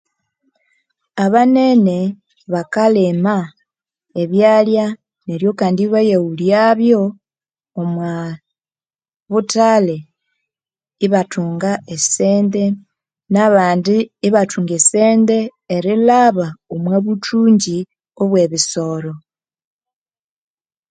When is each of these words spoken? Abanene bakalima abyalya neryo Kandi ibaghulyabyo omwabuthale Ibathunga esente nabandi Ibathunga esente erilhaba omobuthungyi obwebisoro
Abanene 1.25 1.99
bakalima 2.53 3.35
abyalya 4.21 4.85
neryo 5.25 5.51
Kandi 5.59 5.81
ibaghulyabyo 5.87 7.01
omwabuthale 7.81 9.97
Ibathunga 11.05 11.71
esente 11.95 12.63
nabandi 13.31 13.97
Ibathunga 14.27 14.73
esente 14.79 15.37
erilhaba 15.75 16.47
omobuthungyi 16.75 17.79
obwebisoro 18.21 19.13